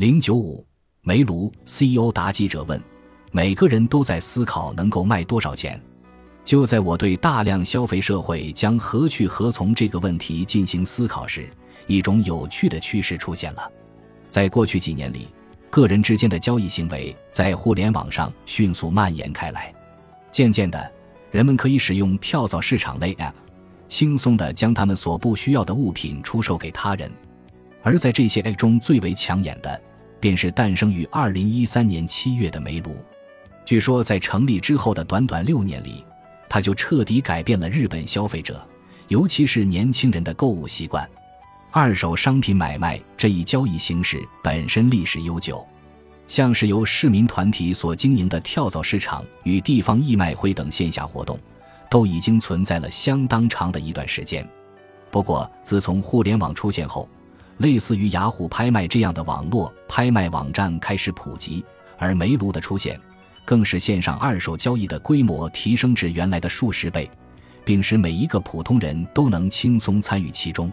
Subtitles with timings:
[0.00, 0.66] 零九五
[1.02, 2.82] 煤炉 CEO 答记者问
[3.32, 5.78] ：“每个人都在思考能够卖多少钱。”
[6.42, 11.50] 就在我对大量消费社会将何去何从这个问题进行思考时，
[11.86, 13.70] 一种有趣的趋势出现了。
[14.30, 15.28] 在过去几年里，
[15.68, 19.70] 个人之间的交易行为在互联网上迅速蔓延开来。
[20.30, 20.90] 渐渐的，
[21.30, 23.34] 人们可以使用跳蚤市场类 App，
[23.86, 27.12] 轻松地将他们所不需要的物品出售给他人。
[27.82, 29.78] 而在这些 App 中最为抢眼的，
[30.20, 32.96] 便是诞生于2013年7月的煤炉。
[33.64, 36.04] 据说，在成立之后的短短六年里，
[36.48, 38.64] 它就彻底改变了日本消费者，
[39.08, 41.08] 尤其是年轻人的购物习惯。
[41.70, 45.64] 二手商品买卖这一交易形式本身历史悠久，
[46.26, 51.38] 像是由市民团体所经营的跳蚤市场与地方义卖会等线下活动，
[51.88, 54.44] 都已经存在了相当长的一段时间。
[55.12, 57.08] 不过，自从互联网出现后，
[57.60, 61.62] 类似于雅虎拍卖这样的网络拍卖网站开始普及，
[61.98, 62.98] 而煤炉的出现，
[63.44, 67.08] 更使线上二手交易的规模提升至原来的数十倍，
[67.62, 70.72] 并使每一个普通人都能轻松参与其中。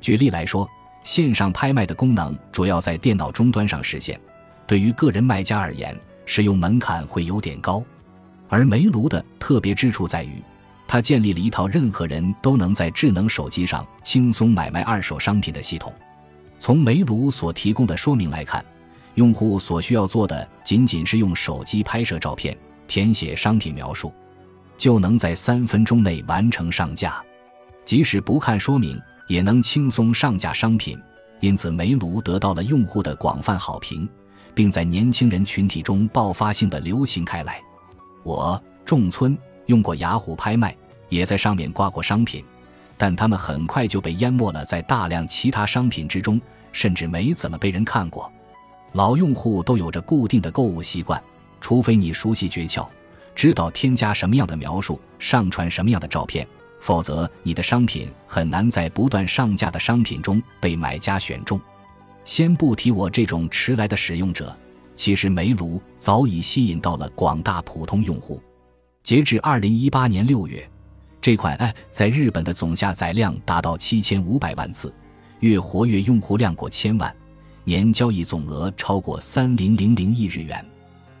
[0.00, 0.68] 举例来说，
[1.04, 4.20] 线上拍卖的功能主要在电脑终端上实现，
[4.66, 7.80] 对于个人卖家而言，使用门槛会有点高。
[8.48, 10.42] 而煤炉的特别之处在于，
[10.88, 15.94] 它建立了一套任何人都能在智能手机上轻松买卖二手商品的系统。
[16.66, 18.64] 从煤炉所提供的说明来看，
[19.14, 24.12] 用户所需要做的仅仅是用手机拍摄照片，填写商品描述，
[24.76, 27.24] 就能在三分钟内完成上架，
[27.84, 29.00] 即使不看说明。
[29.28, 31.00] 也能轻松上架商品，
[31.38, 34.08] 因此煤炉得到了用户的广泛好评，
[34.52, 37.60] 并在年轻人群体中爆发性的流行开来。
[38.24, 40.76] 我仲村用过雅虎拍卖，
[41.10, 42.44] 也在上面挂过商品，
[42.96, 46.40] 但他们很快就被淹没了在大量其他商品之中，
[46.72, 48.30] 甚至没怎么被人看过。
[48.92, 51.22] 老用户都有着固定的购物习惯，
[51.60, 52.86] 除非你熟悉诀窍，
[53.34, 56.46] 知道添加什么样的描述，上传什么样的照片。
[56.80, 61.60] 否则，你的商品很难在不断上架的商品中被买家选中。
[62.24, 64.56] 先不提我这种迟来的使用者，
[64.94, 68.40] 其实煤炉早已吸引到了广大普通用户。
[69.02, 70.68] 截至二零一八年六月，
[71.26, 74.94] 这款 App 在日本的总下载量达到七千五百万次，
[75.40, 77.12] 月活跃用户量过千万，
[77.64, 80.64] 年交易总额超过三零零零亿日元。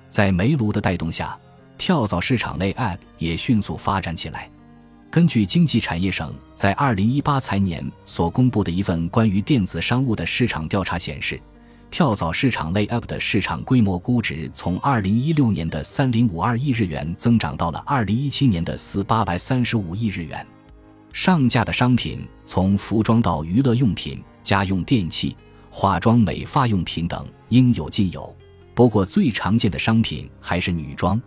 [0.08, 1.36] 在煤炉的带动下，
[1.76, 4.48] 跳蚤市场类 App 也迅速发展起来。
[5.10, 11.40] 根据经济产业省在二零一八财年所公布的一份关于电子商务的市场调查显示，
[11.90, 20.46] 跳蚤市场类 App 的市场规模估值从二零一六年的三零五二亿日元增长到了二零一七年的四八百三十五亿日元。
[21.12, 25.34] 上架的商品从服装到娱乐用品、家用电器、
[25.70, 28.34] 化妆美发用品等应有尽有。
[28.74, 31.20] 不过，最常见的商品还是女装。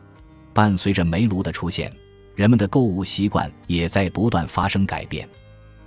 [0.53, 1.91] 伴随着煤炉的出现。
[2.35, 5.27] 人们的购物习惯也在不断发生改变。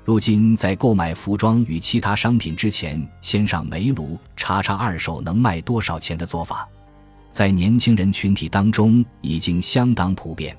[0.04, 6.68] 如今，在购买服装与其他商品之前，先上煤炉查查二手能卖多少钱的做法，
[7.30, 10.56] 在年轻人群体当中已经相当普遍。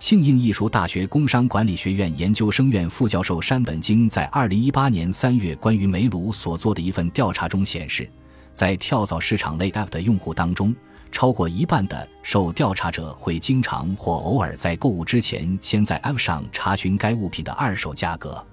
[0.00, 8.10] 庆应艺术大学工商管理学院研究生院副教授山本京在二零一八年三月关于煤炉所做的一份调查中显示，
[8.52, 10.74] 在跳蚤市场类 App 的用户当中。
[11.12, 18.44] 超过一半的受调查者会经常或偶尔在购物之前先在 App 上查询该物品的二手价格。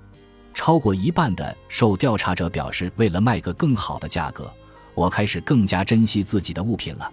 [0.59, 4.53] 超过一半的受调查者表示，为了卖个更好的价格，
[4.93, 7.09] 我开始更加珍惜自己的物品了。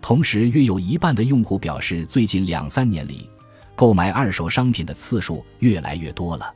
[0.00, 3.28] 同时，约有一半的用户表示，最近两三年里
[3.76, 6.50] 购买二手商品的次数越来越多了。